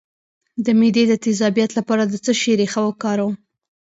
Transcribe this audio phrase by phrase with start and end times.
[0.65, 3.35] د معدې د تیزابیت لپاره د څه شي ریښه وکاروم؟